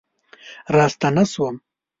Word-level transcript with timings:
راستنه 0.75 1.23
شوم 1.31 1.55